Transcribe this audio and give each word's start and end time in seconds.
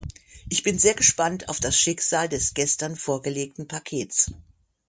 Ich 0.49 0.63
bin 0.63 0.79
sehr 0.79 0.95
gespannt 0.95 1.47
auf 1.47 1.59
das 1.59 1.79
Schicksal 1.79 2.27
des 2.27 2.55
gestern 2.55 2.95
vorgelegten 2.95 3.67
Pakets. 3.67 4.31